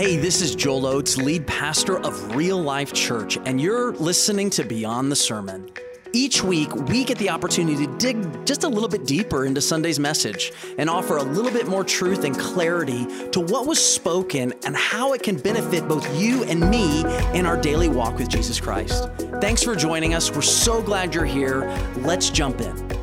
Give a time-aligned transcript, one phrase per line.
[0.00, 4.64] Hey, this is Joel Oates, lead pastor of Real Life Church, and you're listening to
[4.64, 5.70] Beyond the Sermon.
[6.14, 10.00] Each week, we get the opportunity to dig just a little bit deeper into Sunday's
[10.00, 14.74] message and offer a little bit more truth and clarity to what was spoken and
[14.74, 17.02] how it can benefit both you and me
[17.38, 19.06] in our daily walk with Jesus Christ.
[19.42, 20.34] Thanks for joining us.
[20.34, 21.68] We're so glad you're here.
[21.98, 22.98] Let's jump in.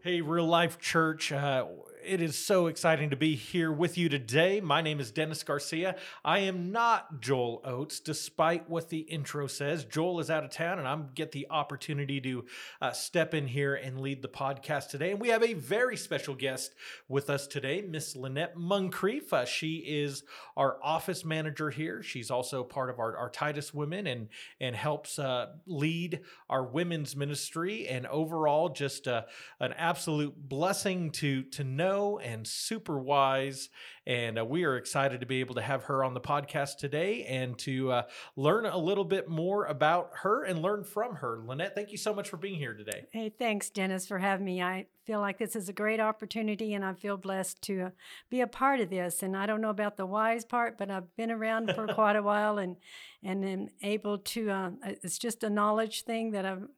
[0.00, 1.30] Hey, Real Life Church.
[1.30, 1.66] Uh,
[2.08, 4.62] it is so exciting to be here with you today.
[4.62, 5.94] My name is Dennis Garcia.
[6.24, 9.84] I am not Joel Oates, despite what the intro says.
[9.84, 12.46] Joel is out of town, and I get the opportunity to
[12.80, 15.10] uh, step in here and lead the podcast today.
[15.10, 16.74] And we have a very special guest
[17.08, 19.30] with us today, Miss Lynette Muncrief.
[19.30, 20.22] Uh, she is
[20.56, 22.02] our office manager here.
[22.02, 24.28] She's also part of our, our Titus Women and
[24.60, 27.86] and helps uh, lead our women's ministry.
[27.86, 29.24] And overall, just uh,
[29.60, 33.68] an absolute blessing to to know know and super wise.
[34.06, 37.24] And uh, we are excited to be able to have her on the podcast today
[37.24, 38.02] and to uh,
[38.36, 41.40] learn a little bit more about her and learn from her.
[41.44, 43.04] Lynette, thank you so much for being here today.
[43.12, 44.62] Hey, thanks, Dennis, for having me.
[44.62, 47.90] I feel like this is a great opportunity and I feel blessed to uh,
[48.30, 49.22] be a part of this.
[49.22, 52.22] And I don't know about the wise part, but I've been around for quite a
[52.22, 52.76] while and
[53.22, 54.50] and am able to.
[54.50, 54.70] Uh,
[55.02, 56.68] it's just a knowledge thing that I've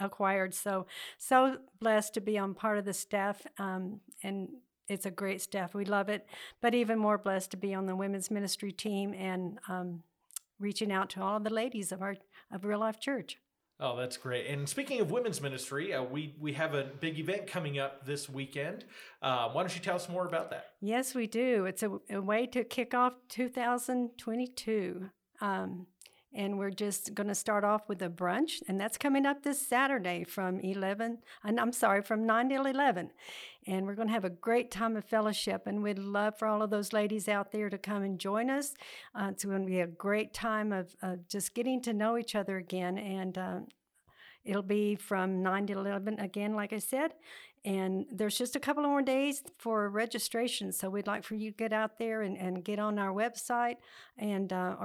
[0.00, 0.54] acquired.
[0.54, 0.86] So
[1.18, 4.48] so blessed to be on part of the staff, um, and
[4.88, 5.74] it's a great staff.
[5.74, 6.26] We love it.
[6.60, 10.02] But even more blessed to be on the women's ministry team and um,
[10.58, 12.16] reaching out to all of the ladies of our
[12.50, 13.38] of Real Life Church.
[13.80, 14.46] Oh, that's great.
[14.46, 18.28] And speaking of women's ministry, uh, we we have a big event coming up this
[18.28, 18.84] weekend.
[19.20, 20.72] Uh, why don't you tell us more about that?
[20.80, 21.66] Yes, we do.
[21.66, 25.10] It's a, a way to kick off 2022.
[25.40, 25.86] Um,
[26.34, 29.66] and we're just going to start off with a brunch and that's coming up this
[29.66, 33.10] saturday from 11 and i'm sorry from 9 to 11
[33.66, 36.62] and we're going to have a great time of fellowship and we'd love for all
[36.62, 38.74] of those ladies out there to come and join us
[39.14, 42.34] uh, it's going to be a great time of uh, just getting to know each
[42.34, 42.98] other again.
[42.98, 43.60] And uh,
[44.44, 47.12] it'll be from 9 to 11 again like i said.
[47.66, 51.50] And there's just a couple of more days for registration so we'd like for you
[51.50, 53.76] to get out there and, and get on our website
[54.18, 54.76] and uh,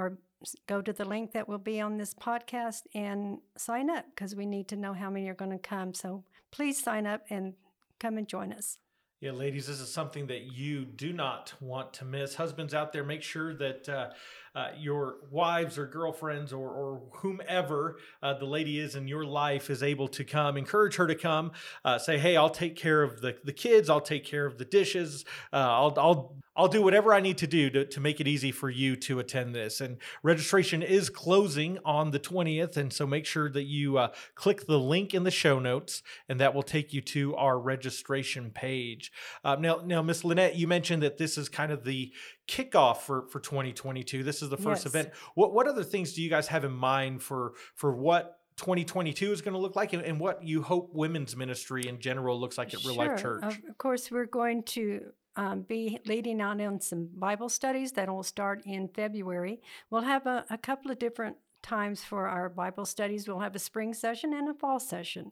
[0.68, 4.46] go to the link that will be on this podcast and sign up because we
[4.46, 5.94] need to know how many are going to come.
[5.94, 7.54] So please sign up and
[8.00, 8.78] come and join us.
[9.22, 12.36] Yeah, ladies, this is something that you do not want to miss.
[12.36, 14.10] Husbands out there, make sure that uh,
[14.56, 19.70] uh, your wives or girlfriends or, or whomever uh, the lady is in your life
[19.70, 20.58] is able to come.
[20.58, 21.52] Encourage her to come.
[21.86, 23.90] Uh, say, hey, I'll take care of the, the kids.
[23.90, 25.26] I'll take care of the dishes.
[25.54, 28.52] Uh, I'll, I'll, I'll do whatever I need to do to, to make it easy
[28.52, 29.80] for you to attend this.
[29.80, 32.76] And registration is closing on the 20th.
[32.76, 36.40] And so make sure that you uh, click the link in the show notes, and
[36.40, 39.12] that will take you to our registration page.
[39.44, 42.12] now, now, Miss Lynette, you mentioned that this is kind of the
[42.50, 44.24] kickoff for for 2022.
[44.24, 44.88] This is the first yes.
[44.88, 45.10] event.
[45.36, 49.42] What what other things do you guys have in mind for for what 2022 is
[49.42, 52.74] going to look like and, and what you hope women's ministry in general looks like
[52.74, 53.44] at Real Life Church?
[53.44, 55.06] Of course, we're going to
[55.36, 59.62] um, be leading on in some Bible studies that will start in February.
[59.90, 63.28] We'll have a, a couple of different times for our Bible studies.
[63.28, 65.32] We'll have a spring session and a fall session.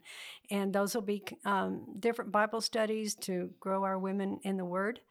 [0.49, 5.01] And those will be um, different Bible studies to grow our women in the Word.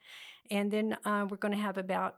[0.51, 2.17] And then uh, we're going to have about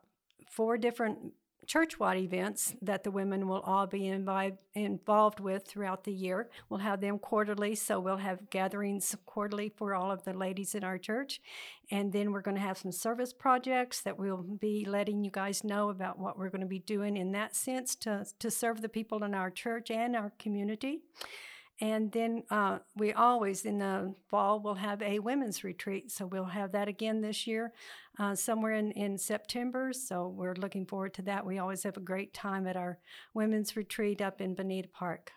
[0.51, 1.33] four different
[1.67, 6.49] church-wide events that the women will all be invi- involved with throughout the year.
[6.71, 10.83] We'll have them quarterly, so we'll have gatherings quarterly for all of the ladies in
[10.83, 11.43] our church.
[11.91, 15.63] And then we're going to have some service projects that we'll be letting you guys
[15.63, 18.89] know about what we're going to be doing in that sense to, to serve the
[18.89, 21.01] people in our church and our community.
[21.81, 26.11] And then uh, we always in the fall will have a women's retreat.
[26.11, 27.73] So we'll have that again this year,
[28.19, 29.93] uh, somewhere in, in September.
[29.93, 31.47] So we're looking forward to that.
[31.47, 32.99] We always have a great time at our
[33.33, 35.33] women's retreat up in Bonita Park.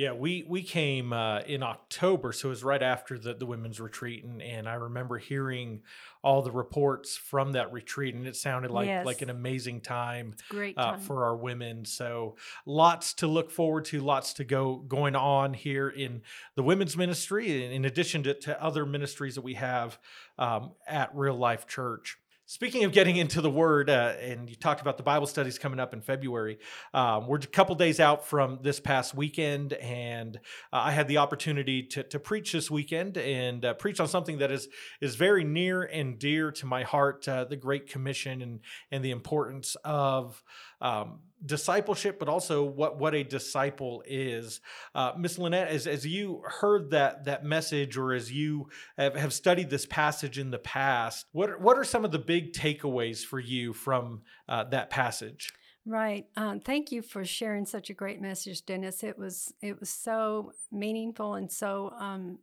[0.00, 3.78] Yeah, we we came uh, in October, so it was right after the, the women's
[3.78, 5.82] retreat, and, and I remember hearing
[6.22, 9.04] all the reports from that retreat, and it sounded like yes.
[9.04, 10.94] like an amazing time, great uh, time.
[10.94, 11.84] Uh, for our women.
[11.84, 16.22] So lots to look forward to, lots to go going on here in
[16.54, 19.98] the women's ministry, in addition to, to other ministries that we have
[20.38, 22.16] um, at Real Life Church.
[22.50, 25.78] Speaking of getting into the Word, uh, and you talked about the Bible studies coming
[25.78, 26.58] up in February,
[26.92, 30.36] um, we're a couple days out from this past weekend, and
[30.72, 34.38] uh, I had the opportunity to, to preach this weekend and uh, preach on something
[34.38, 34.66] that is
[35.00, 38.58] is very near and dear to my heart: uh, the Great Commission and
[38.90, 40.42] and the importance of
[40.80, 44.60] um, discipleship, but also what what a disciple is.
[44.94, 49.32] Uh, Miss Lynette, as as you heard that that message, or as you have, have
[49.32, 53.40] studied this passage in the past, what what are some of the big takeaways for
[53.40, 55.52] you from uh, that passage?
[55.86, 56.26] Right.
[56.36, 59.02] Um, thank you for sharing such a great message, Dennis.
[59.02, 62.38] It was it was so meaningful and so um,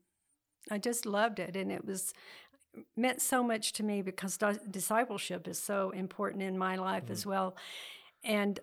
[0.71, 2.13] I just loved it, and it was
[2.95, 4.37] meant so much to me because
[4.69, 7.13] discipleship is so important in my life mm-hmm.
[7.13, 7.55] as well.
[8.23, 8.59] And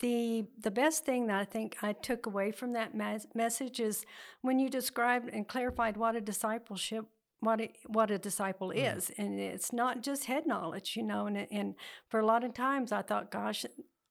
[0.00, 4.04] the the best thing that I think I took away from that mes- message is
[4.42, 7.06] when you described and clarified what a discipleship
[7.40, 8.96] what a, what a disciple mm.
[8.96, 11.74] is and it's not just head knowledge you know and and
[12.08, 13.64] for a lot of times I thought gosh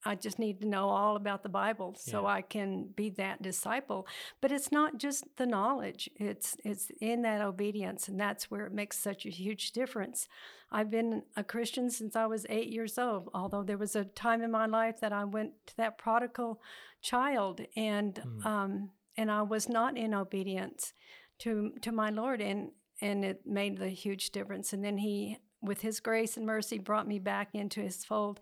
[0.05, 2.27] I just need to know all about the Bible so yeah.
[2.27, 4.07] I can be that disciple.
[4.39, 8.73] But it's not just the knowledge; it's it's in that obedience, and that's where it
[8.73, 10.27] makes such a huge difference.
[10.71, 13.29] I've been a Christian since I was eight years old.
[13.33, 16.61] Although there was a time in my life that I went to that prodigal
[17.01, 18.45] child, and mm.
[18.45, 20.93] um, and I was not in obedience
[21.39, 24.71] to to my Lord, and and it made the huge difference.
[24.71, 28.39] And then He, with His grace and mercy, brought me back into His fold.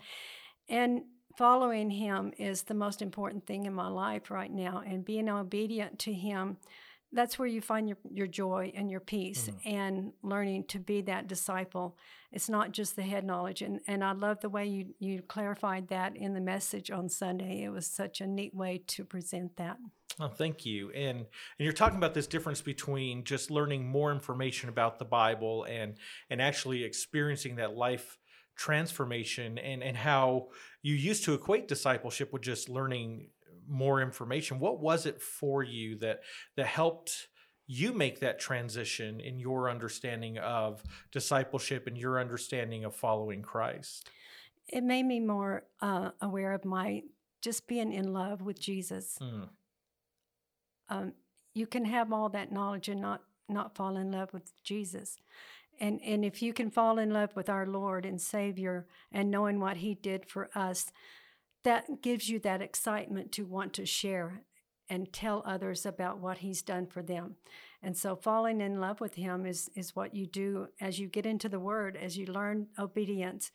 [0.69, 1.03] And
[1.37, 5.99] following him is the most important thing in my life right now and being obedient
[5.99, 6.57] to him
[7.15, 9.69] that's where you find your, your joy and your peace mm-hmm.
[9.69, 11.95] and learning to be that disciple
[12.31, 15.87] it's not just the head knowledge and, and i love the way you, you clarified
[15.87, 19.77] that in the message on sunday it was such a neat way to present that
[20.19, 20.91] Oh, thank you.
[20.91, 21.25] And and
[21.57, 25.95] you're talking about this difference between just learning more information about the Bible and
[26.29, 28.19] and actually experiencing that life
[28.55, 30.47] transformation and and how
[30.81, 33.29] you used to equate discipleship with just learning
[33.67, 34.59] more information.
[34.59, 36.21] What was it for you that
[36.55, 37.27] that helped
[37.65, 44.09] you make that transition in your understanding of discipleship and your understanding of following Christ?
[44.67, 47.03] It made me more uh, aware of my
[47.41, 49.17] just being in love with Jesus.
[49.21, 49.49] Mm.
[50.89, 51.13] um,
[51.53, 55.17] you can have all that knowledge and not not fall in love with Jesus
[55.79, 59.59] and, and if you can fall in love with our Lord and Savior and knowing
[59.59, 60.91] what He did for us,
[61.63, 64.43] that gives you that excitement to want to share
[64.89, 67.35] and tell others about what He's done for them.
[67.81, 71.25] And so falling in love with Him is, is what you do as you get
[71.25, 73.51] into the Word, as you learn obedience.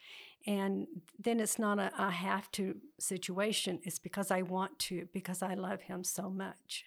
[0.47, 0.87] And
[1.19, 5.55] then it's not a, a have to situation, it's because I want to, because I
[5.55, 6.85] love Him so much.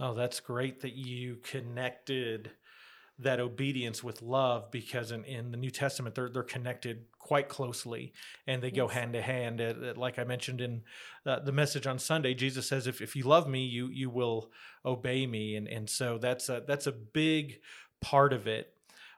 [0.00, 2.52] Oh, that's great that you connected
[3.18, 8.12] that obedience with love because in, in the New Testament they're they're connected quite closely
[8.46, 8.76] and they yes.
[8.76, 9.60] go hand to hand.
[9.96, 10.82] like I mentioned in
[11.26, 14.50] uh, the message on Sunday, Jesus says, "If if you love me, you you will
[14.84, 17.60] obey me," and and so that's a that's a big
[18.00, 18.74] part of it.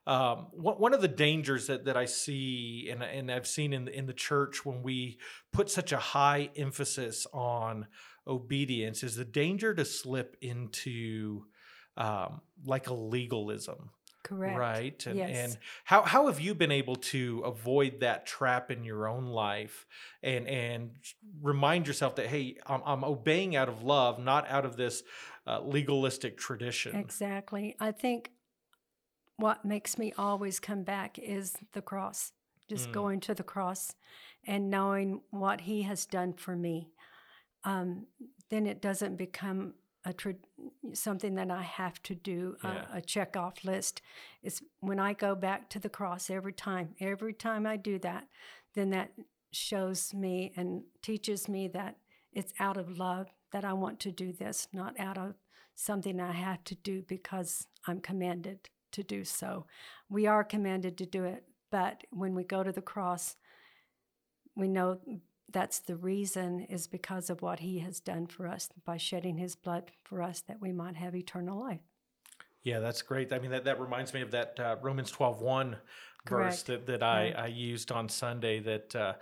[0.07, 3.97] Um, one of the dangers that, that I see and, and I've seen in the,
[3.97, 5.19] in the church when we
[5.53, 7.87] put such a high emphasis on
[8.27, 11.45] obedience is the danger to slip into
[12.01, 13.91] um, like a legalism.
[14.23, 14.59] Correct.
[14.59, 15.07] Right.
[15.07, 15.31] And, yes.
[15.33, 19.87] and how, how have you been able to avoid that trap in your own life
[20.23, 20.91] and, and
[21.41, 25.03] remind yourself that, hey, I'm, I'm obeying out of love, not out of this
[25.47, 26.97] uh, legalistic tradition?
[26.97, 27.77] Exactly.
[27.81, 28.31] I think
[29.37, 32.33] what makes me always come back is the cross,
[32.69, 32.93] just mm.
[32.93, 33.95] going to the cross
[34.47, 36.89] and knowing what he has done for me.
[37.65, 38.07] Um,
[38.51, 39.75] then it doesn't become
[40.05, 40.35] a tra-
[40.93, 42.85] something that I have to do yeah.
[42.93, 44.01] a, a check off list.
[44.43, 46.95] It's when I go back to the cross every time.
[47.01, 48.27] Every time I do that,
[48.75, 49.13] then that
[49.53, 51.97] shows me and teaches me that
[52.33, 55.35] it's out of love that I want to do this, not out of
[55.75, 59.67] something I have to do because I'm commanded to do so.
[60.09, 63.37] We are commanded to do it, but when we go to the cross,
[64.55, 64.99] we know
[65.53, 69.57] that's the reason is because of what he has done for us by shedding his
[69.57, 71.81] blood for us that we might have eternal life.
[72.63, 73.33] Yeah, that's great.
[73.33, 75.77] I mean, that, that reminds me of that uh, Romans 12 1
[76.29, 79.15] verse that, that I, I used on Sunday that uh,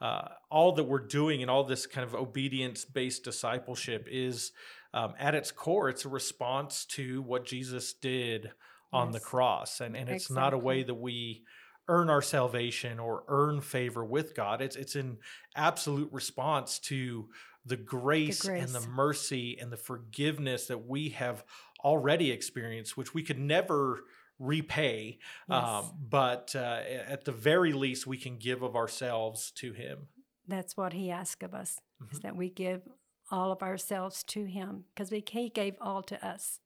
[0.00, 4.52] uh, all that we're doing and all this kind of obedience based discipleship is
[4.94, 8.50] um, at its core, it's a response to what Jesus did
[8.92, 9.14] on yes.
[9.14, 9.80] the cross.
[9.80, 10.40] And, and it's exactly.
[10.40, 11.42] not a way that we
[11.88, 14.60] earn our salvation or earn favor with God.
[14.60, 15.18] It's it's in
[15.54, 17.28] absolute response to
[17.64, 21.44] the grace, the grace, and the mercy and the forgiveness that we have
[21.84, 24.04] already experienced, which we could never
[24.38, 25.18] repay.
[25.48, 25.64] Yes.
[25.64, 30.08] Um, but uh, at the very least, we can give of ourselves to Him.
[30.46, 32.14] That's what He asks of us: mm-hmm.
[32.14, 32.82] is that we give
[33.30, 36.60] all of ourselves to Him because He gave all to us.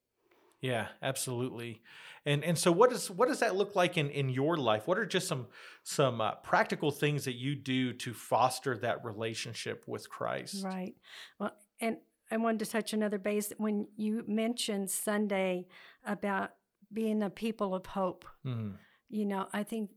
[0.61, 1.83] Yeah, absolutely.
[2.26, 4.87] And and so what does what does that look like in in your life?
[4.87, 5.47] What are just some
[5.83, 10.62] some uh, practical things that you do to foster that relationship with Christ?
[10.62, 10.95] Right.
[11.38, 11.97] Well, and
[12.31, 15.67] I wanted to touch another base when you mentioned Sunday
[16.05, 16.50] about
[16.93, 18.26] being a people of hope.
[18.47, 18.75] Mm-hmm.
[19.09, 19.90] You know, I think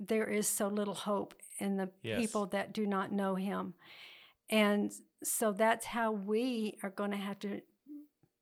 [0.00, 2.20] there is so little hope in the Yes.
[2.20, 3.74] people that do not know Him.
[4.50, 4.92] And
[5.22, 7.60] so that's how we are going to have to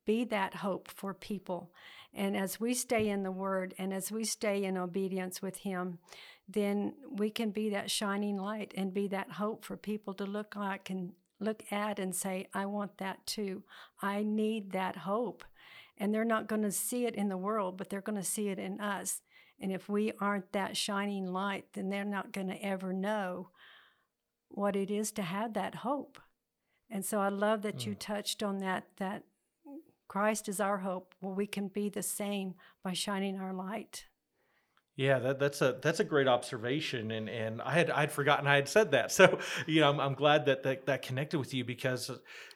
[0.06, 1.70] be that hope for people.
[2.14, 5.98] And as we stay in the Word and as we stay in obedience with Him,
[6.48, 10.56] then we can be that shining light and be that hope for people to look
[10.56, 13.64] like and look at and say, I want that too.
[14.00, 15.44] I need that hope.
[15.98, 18.48] And they're not going to see it in the world, but they're going to see
[18.48, 19.20] it in us.
[19.60, 23.48] And if we aren't that shining light, then they're not going to ever know
[24.48, 26.18] what it is to have that hope.
[26.90, 27.98] And so I love that you mm.
[27.98, 29.25] touched on that that
[30.08, 31.14] Christ is our hope.
[31.20, 34.06] Well, we can be the same by shining our light.
[34.96, 38.54] Yeah, that, that's a that's a great observation, and and I had I'd forgotten I
[38.54, 39.12] had said that.
[39.16, 42.10] So you know, I'm, I'm glad that, that that connected with you because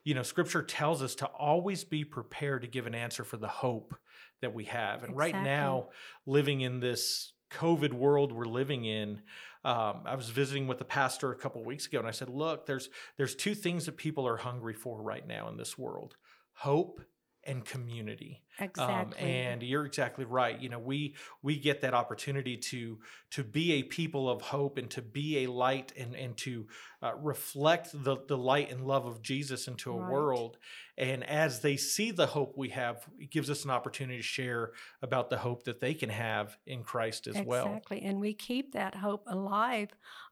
[0.04, 3.48] you know Scripture tells us to always be prepared to give an answer for the
[3.48, 3.94] hope
[4.40, 5.04] that we have.
[5.04, 5.88] And right now,
[6.24, 9.20] living in this COVID world we're living in,
[9.62, 12.64] um, I was visiting with the pastor a couple weeks ago, and I said, "Look,
[12.64, 12.88] there's
[13.18, 16.16] there's two things that people are hungry for right now in this world:
[16.54, 17.02] hope
[17.50, 19.22] and community." Exactly.
[19.22, 20.60] Um, and you're exactly right.
[20.60, 22.98] You know, we we get that opportunity to
[23.30, 26.66] to be a people of hope and to be a light and and to
[27.02, 30.10] uh, reflect the the light and love of Jesus into a Right.
[30.10, 30.58] world.
[30.98, 34.72] And as they see the hope we have, it gives us an opportunity to share
[35.00, 37.64] about the hope that they can have in Christ as well.
[37.66, 38.02] Exactly.
[38.02, 39.88] And we keep that hope alive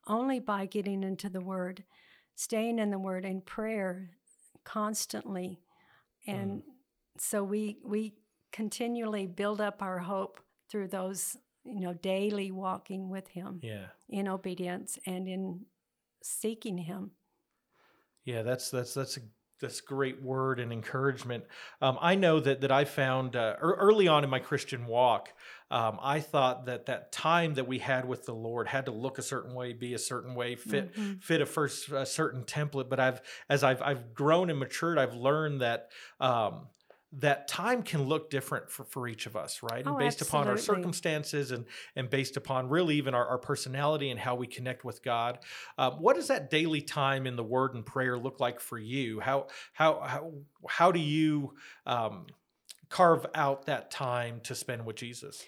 [0.07, 1.85] only by getting into the Word,
[2.35, 4.11] staying in the Word in prayer
[4.65, 5.61] constantly.
[6.27, 6.63] And
[7.21, 8.19] so we we
[8.53, 13.89] continually build up our hope through those, you know, daily walking with him Yeah.
[14.09, 15.67] in obedience and in
[16.23, 17.13] seeking him.
[18.25, 19.21] Yeah, that's that's that's a
[19.61, 21.45] that's great word and encouragement.
[21.81, 25.33] Um, I know that that I found uh, ear- early on in my Christian walk,
[25.71, 29.19] um, I thought that that time that we had with the Lord had to look
[29.19, 31.21] a certain way, be a certain way, fit Mhm.
[31.21, 32.89] fit a first a certain template.
[32.89, 35.91] But I've as I've I've grown and matured, I've learned that.
[36.21, 36.69] Um,
[37.13, 39.85] that time can look different for, for each of us, right?
[39.85, 41.65] And Oh, based upon our circumstances and
[41.97, 45.39] and based upon really even our, our personality and how we connect with God.
[45.79, 49.21] Um, what does that daily time in the Word and prayer look like for you?
[49.21, 50.33] How how how
[50.69, 51.55] how do you
[51.87, 52.27] um,
[52.91, 55.45] carve out that time to spend with Jesus?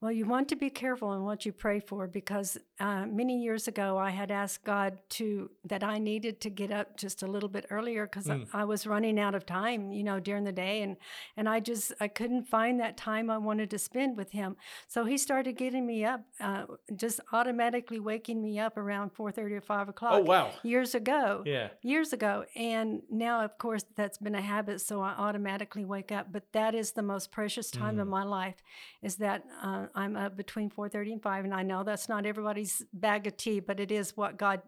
[0.00, 3.68] Well, you want to be careful in what you pray for because uh, many years
[3.68, 7.48] ago I had asked God to that I needed to get up just a little
[7.48, 8.46] bit earlier because Mm.
[8.52, 10.96] I, I was running out of time, you know, during the day, and
[11.36, 14.56] and I just I couldn't find that time I wanted to spend with Him.
[14.88, 16.64] So He started getting me up, uh,
[16.96, 20.12] just automatically waking me up around four thirty or five o'clock.
[20.14, 24.80] Oh wow, Years ago, yeah, years ago and now of course that's been a habit
[24.80, 28.02] so i automatically wake up but that is the most precious time Mm.
[28.02, 28.56] of my life
[29.02, 32.69] is that uh, i'm up between 4.30 and 5 and i know that's not everybody's
[32.92, 34.60] bag of tea but it is what god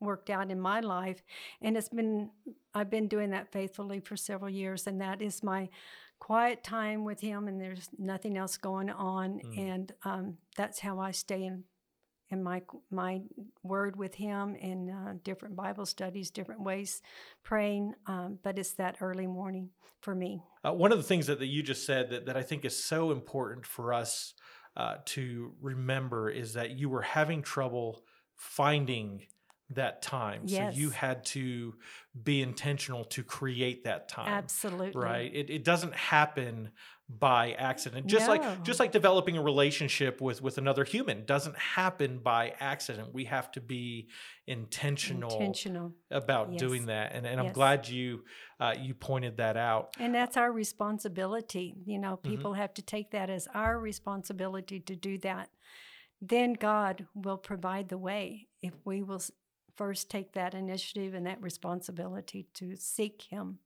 [0.00, 1.22] worked out in my life
[1.62, 2.30] and it's been
[2.74, 5.68] i've been doing that faithfully for several years and that is my
[6.18, 9.58] quiet time with him and there's nothing else going on Mm.
[9.72, 11.64] and um, that's how i stay in
[12.30, 13.20] in my my
[13.62, 17.00] word with him in uh, different Bible studies, different ways
[17.44, 17.94] praying.
[18.06, 20.42] Um, but it's that early morning for me.
[20.64, 22.82] Uh, one of the things that, that you just said that, that I think is
[22.82, 24.34] so important for us
[24.76, 28.04] uh, to remember is that you were having trouble
[28.34, 29.26] finding
[29.70, 30.46] that time.
[30.46, 31.74] So you had to
[32.22, 34.28] be intentional to create that time.
[34.28, 35.00] Absolutely.
[35.00, 35.34] Right.
[35.34, 36.70] It, it doesn't happen
[37.08, 38.06] by accident.
[38.08, 43.14] Just like just like developing a relationship with with another human doesn't happen by accident.
[43.14, 44.08] We have to be
[44.46, 45.92] intentional, Intentional.
[46.10, 46.60] about Yes.
[46.60, 47.12] doing that.
[47.14, 48.24] And, and I'm glad you
[48.58, 49.94] uh, you pointed that out.
[50.00, 51.74] And that's our responsibility.
[51.84, 52.30] You know, Mm-hmm.
[52.30, 55.50] people have to take that as our responsibility to do that.
[56.20, 59.20] Then God will provide the way if we will
[59.76, 63.58] first take that initiative and that responsibility to seek Him.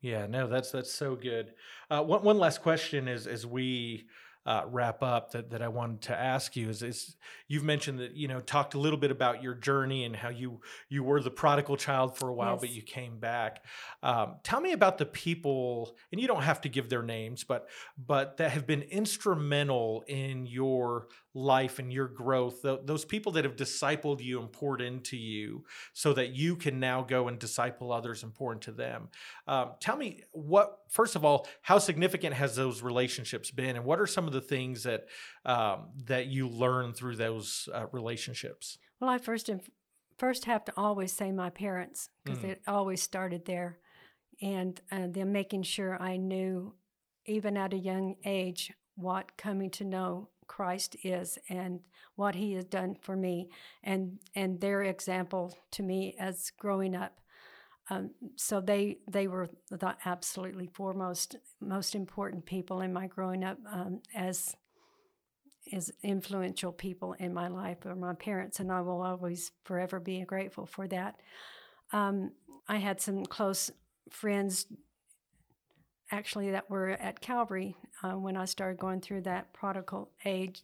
[0.00, 1.54] Yeah, no, that's that's so good.
[1.90, 4.06] Uh, one one last question is as we
[4.48, 7.16] uh, wrap up that, that I wanted to ask you is is
[7.48, 10.62] you've mentioned that you know talked a little bit about your journey and how you
[10.88, 13.62] you were the prodigal child for a while, but you came back.
[14.02, 17.68] Um, tell me about the people, and you don't have to give their names, but
[17.98, 21.08] but that have been instrumental in your
[21.38, 22.62] life and your growth.
[22.62, 26.80] tho- those people that have discipled you and poured into you, so that you can
[26.80, 29.08] now go and disciple others and pour into them.
[29.46, 34.00] Um, tell me what, first of all, how significant has those relationships been, and what
[34.00, 35.06] are some of the things that
[35.44, 38.78] um, that you learned through those uh, relationships?
[39.00, 39.60] Well, I first and
[40.18, 42.50] first have to always say my parents because Mm.
[42.50, 43.78] it always started there,
[44.42, 46.74] and uh, them making sure I knew,
[47.26, 51.80] even at a young age, what coming to know Christ is and
[52.16, 53.48] what He has done for me,
[53.84, 57.20] and and their example to me as growing up.
[57.90, 63.58] Um, so they they were the absolutely foremost most important people in my growing up
[63.70, 64.56] um, as
[65.72, 70.20] as influential people in my life or my parents, and I will always forever be
[70.22, 71.20] grateful for that.
[71.92, 72.32] Um,
[72.68, 73.70] I had some close
[74.10, 74.66] friends
[76.10, 80.62] actually that were at Calvary uh, when I started going through that prodigal age,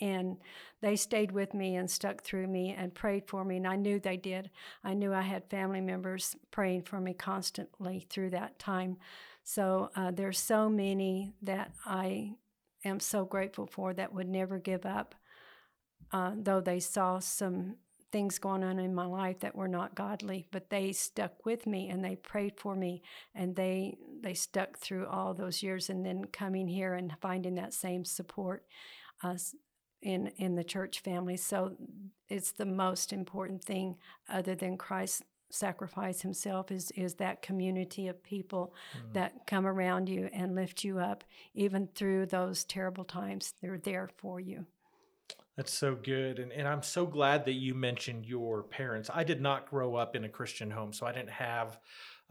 [0.00, 0.36] and
[0.80, 3.98] they stayed with me and stuck through me and prayed for me, and I knew
[3.98, 4.50] they did.
[4.82, 8.98] I knew I had family members praying for me constantly through that time.
[9.42, 12.36] So uh, there's so many that I
[12.84, 15.14] am so grateful for that would never give up,
[16.12, 17.76] uh, though they saw some
[18.14, 21.88] things going on in my life that were not godly but they stuck with me
[21.88, 23.02] and they prayed for me
[23.34, 27.74] and they they stuck through all those years and then coming here and finding that
[27.74, 28.64] same support
[29.24, 29.34] uh,
[30.00, 31.72] in in the church family so
[32.28, 33.96] it's the most important thing
[34.28, 39.12] other than christ sacrifice himself is is that community of people mm.
[39.12, 44.08] that come around you and lift you up even through those terrible times they're there
[44.18, 44.64] for you
[45.56, 46.38] that's so good.
[46.38, 49.10] And, and I'm so glad that you mentioned your parents.
[49.12, 51.78] I did not grow up in a Christian home, so I didn't have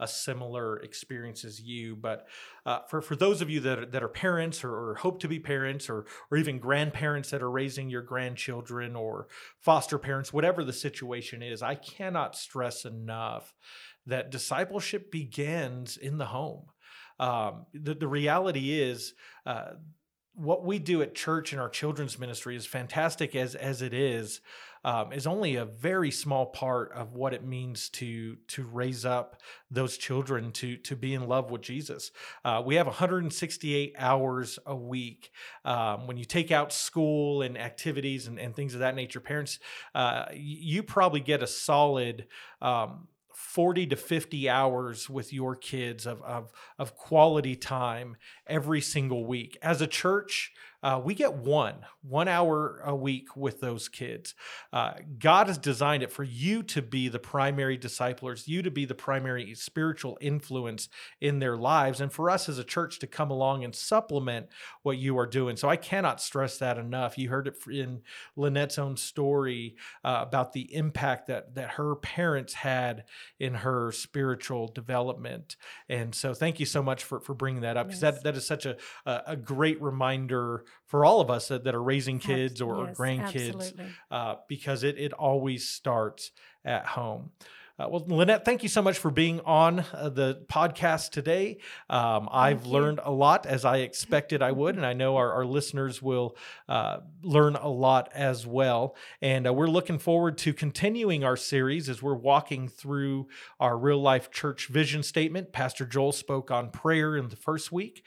[0.00, 1.96] a similar experience as you.
[1.96, 2.26] But
[2.66, 5.28] uh, for, for those of you that are, that are parents or, or, hope to
[5.28, 9.28] be parents or, or even grandparents that are raising your grandchildren or
[9.60, 13.54] foster parents, whatever the situation is, I cannot stress enough
[14.06, 16.64] that discipleship begins in the home.
[17.20, 19.14] Um, the, the reality is,
[19.46, 19.74] uh,
[20.34, 24.40] what we do at church in our children's ministry, is fantastic as as it is,
[24.84, 29.40] um, is only a very small part of what it means to to raise up
[29.70, 32.10] those children to to be in love with Jesus.
[32.44, 35.30] Uh, we have 168 hours a week.
[35.64, 39.58] Um, when you take out school and activities and, and things of that nature, parents,
[39.94, 42.26] uh, you probably get a solid.
[42.60, 49.24] Um, 40 to 50 hours with your kids of, of, of quality time every single
[49.26, 49.58] week.
[49.62, 50.52] As a church,
[50.84, 54.34] uh, we get one one hour a week with those kids
[54.74, 58.84] uh, god has designed it for you to be the primary disciplers you to be
[58.84, 60.90] the primary spiritual influence
[61.22, 64.46] in their lives and for us as a church to come along and supplement
[64.82, 68.02] what you are doing so i cannot stress that enough you heard it in
[68.36, 73.04] lynette's own story uh, about the impact that that her parents had
[73.40, 75.56] in her spiritual development
[75.88, 78.16] and so thank you so much for for bringing that up because yes.
[78.16, 81.82] that that is such a a great reminder for all of us that, that are
[81.82, 83.72] raising kids or, yes, grandkids
[84.10, 86.30] uh, because it, it always starts
[86.64, 87.30] at home.
[87.76, 91.58] Uh, well, Lynette, thank you so much for being on uh, the podcast today.
[91.90, 95.44] Um, I've learned a lot as I expected I would, and I know our, our
[95.44, 96.36] listeners will
[96.68, 98.94] uh, learn a lot as well.
[99.20, 103.26] And uh, we're looking forward to continuing our series as we're walking through
[103.58, 105.52] our real life church vision statement.
[105.52, 108.04] Pastor Joel spoke on prayer in the first week.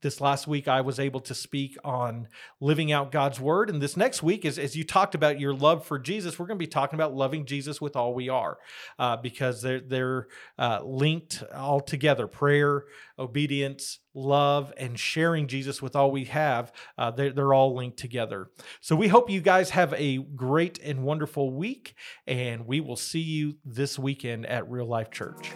[0.00, 2.28] This last week i was able to speak on
[2.60, 3.68] living out god's word.
[3.68, 6.58] And this next week is as you talked about your love for jesus we're going
[6.58, 8.58] to be talking about loving jesus with all we are
[8.98, 12.26] uh, because they're, they're uh, linked all together.
[12.26, 12.84] Prayer
[13.18, 18.50] obedience love and sharing jesus with all we have uh, they're, they're all linked together.
[18.80, 21.94] So we hope you guys have a great and wonderful week
[22.26, 25.52] and we will see you this weekend at real life church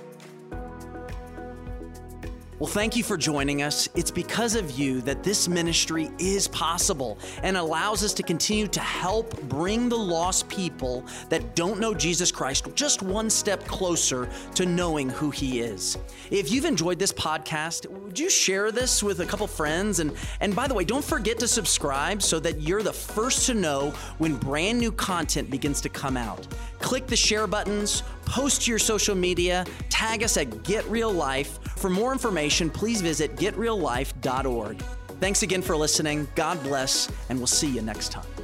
[2.63, 3.89] well, thank you for joining us.
[3.97, 8.79] It's because of you that this ministry is possible and allows us to continue to
[8.79, 14.65] help bring the lost people that don't know Jesus Christ just one step closer to
[14.65, 15.99] knowing who He is.
[16.31, 19.99] If you've enjoyed this podcast, would you share this with a couple friends?
[19.99, 23.55] And, and by the way, don't forget to subscribe so that you're the first to
[23.55, 26.47] know when brand new content begins to come out.
[26.79, 31.59] Click the share buttons, post to your social media, tag us at Get Real Life.
[31.77, 34.83] For more information, please visit getreallife.org.
[35.21, 36.27] Thanks again for listening.
[36.35, 38.42] God bless, and we'll see you next time.